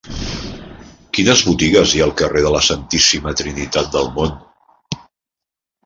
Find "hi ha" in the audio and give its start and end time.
1.93-2.07